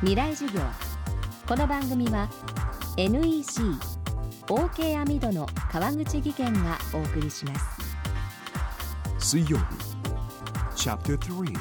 [0.00, 0.60] 未来授業。
[1.46, 2.28] この番組は
[2.96, 3.62] NEC
[4.46, 7.64] OK アミドの川口義賢がお送りします。
[9.18, 9.64] 水曜日
[10.76, 11.54] Chapter 3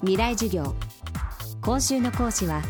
[0.00, 0.74] 未来授業。
[1.62, 2.60] 今週の講師は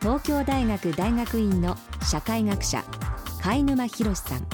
[0.00, 2.84] 東京大学大学院の社会学者
[3.40, 4.46] 貝沼博さん。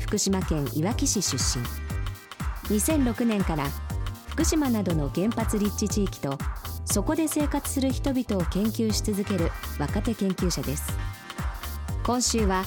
[0.00, 1.64] 福島県いわき市出身。
[2.76, 3.66] 2006年から
[4.28, 6.36] 福島などの原発立地地域と
[6.92, 10.92] そこで生活する人々を研究し続ける若手研究者です。
[12.04, 12.64] 今週は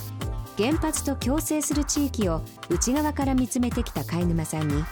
[0.58, 4.84] 原発と共生する地域を内側から見つめてきた貝沼さんに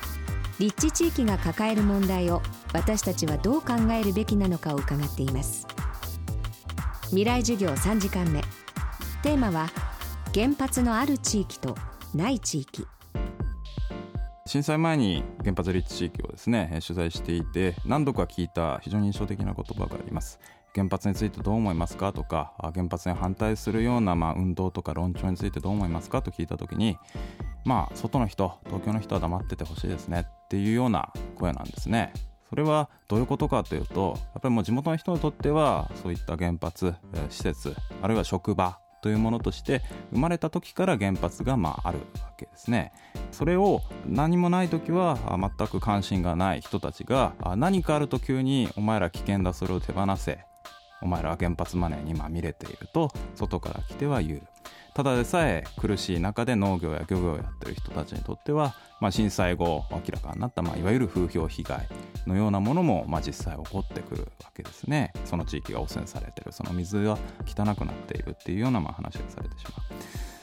[0.59, 2.43] 立地地域が抱える問題を
[2.73, 5.65] 私たちはどう考えるべきなのかを伺っています。
[7.05, 8.39] 未来授業3時間目。
[9.23, 9.67] テーマは
[10.31, 11.75] 原発のある地域と
[12.13, 12.85] ない地域。
[14.53, 20.39] 震災前に原発立地地域をですね取材していて何度か聞いた非常に印象的な言葉があります。
[20.75, 26.99] 原発についてどう思いますかとか原発に反対するようなまあ運動とか論調についてどう思いますかと聞いた時に
[27.65, 32.13] まあ外の人東京の人は黙っててほしいですねっていうような声なんですね。
[32.47, 36.93] それはどういうことかというとやっぱりもう地元の人にとってはそういった原発
[37.31, 39.81] 施設あるいは職場というものとして
[40.13, 42.93] 生まれた時から原発がまああるわけですね。
[43.31, 45.19] それを何もない時は
[45.57, 50.39] 全く関心がない人たちが何かあると急にお前ら危険だそれを手放せ。
[51.01, 54.41] お前らは原発マネーにまみれていると外から来ては言う。
[54.93, 61.89] ただでさえ苦しい中で農業や漁業をやってる人たちにとっては、まあ、震災後明らかになった、まあ、いわゆる風評被害。
[62.27, 65.13] のようなものも、まあ、実際起こってくるわけですね。
[65.25, 70.33] その地域が汚染されてるその水が汚くなっているっていうようなまあ話がされてしまう。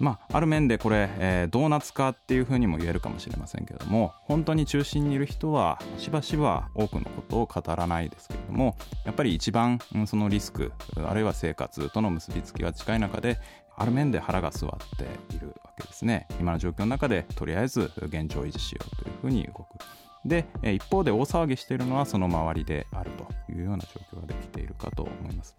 [0.00, 10.72] まあ、ある面でこれ、えー、ドーナツ化っていうふうにも言えるかもしれませんけれども本当に中心にいる人はしばしば多くのことを語らないですけれどもやっぱり一番そのリスク
[11.04, 13.40] あるいは生活との結びつきが近い中で
[13.76, 16.26] ある面で腹が据わっているわけですね。
[16.40, 19.78] 今の状況の中でとりあえず現状維持しようというふうに動く。
[20.24, 25.56] でえ一方で大騒ぎしているのはその周りであるというような状況ができているかと思います。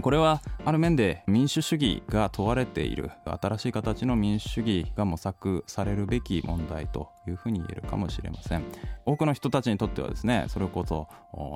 [0.00, 8.64] これはある面で民主主義が問われている新しい形の民主主義が模索されるべき問題というふうに言えるかもしれません。
[9.04, 11.08] 多くの人たちにとってはですねそれこそ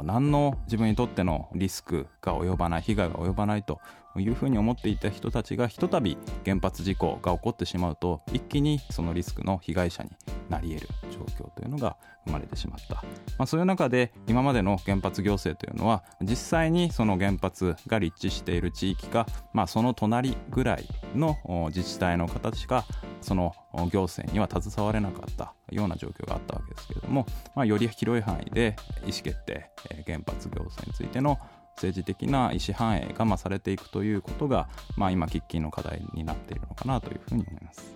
[0.04, 3.80] 何の自分にとってのリスクが及ばない被害が及ばないと
[4.18, 10.10] いうふうに思っていた人たちがひとたび原発事故が起こってしまうと一気にそのリスクの被害者に
[10.48, 11.96] なり得る状況というのが
[12.26, 13.02] 生まれてしまった、ま
[13.44, 21.36] あ、そういう中で今までの原発行政というのは実際にその原発が立地している地域か、まあ、その隣ぐらいの
[21.68, 22.84] 自治体の方しか
[23.20, 23.54] その
[23.90, 29.70] 行政には携われなかったような状況があったわけですけれども、まあ、より広い範囲で意思決定
[30.06, 31.38] 原発行政についての
[31.76, 37.95] 政治的な意思反映がまされていくということが、まあ、今喫緊の課題になっているのかなというふうに思います。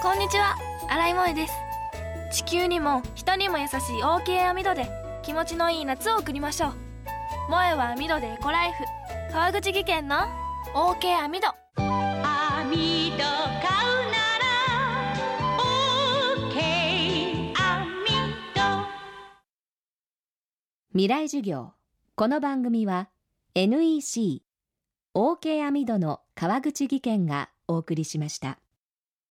[0.00, 0.54] こんにちは。
[0.88, 1.54] 新井萌です。
[2.30, 4.88] 地球にも人にも優しい OK 網戸で
[5.24, 6.72] 気持ちのいい夏を送りましょう。
[7.48, 8.84] 萌えは網戸でエコライフ。
[9.32, 10.18] 川口技研の
[10.72, 13.24] OK 網戸網戸買う
[14.06, 14.46] なら
[16.46, 18.06] OK 網
[18.54, 18.60] 戸
[20.92, 21.72] 未来授業。
[22.14, 23.08] この番組は
[23.56, 24.42] NEC
[25.16, 28.60] OK 網戸の川口義賢がお送りしました